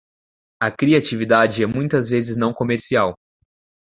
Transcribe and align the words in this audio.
A 0.59 0.71
criatividade 0.71 1.61
é 1.61 1.67
muitas 1.67 2.09
vezes 2.09 2.35
não 2.35 2.55
comercial. 2.55 3.13